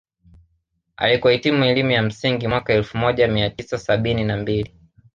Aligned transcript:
Alikohitimu 0.95 1.63
elimu 1.65 1.91
ya 1.91 2.01
msingi 2.03 2.47
mwaka 2.47 2.73
elfu 2.73 2.97
moja 2.97 3.27
mia 3.27 3.49
tisa 3.49 3.77
sabini 3.77 4.23
na 4.23 4.37
mbili 4.37 4.73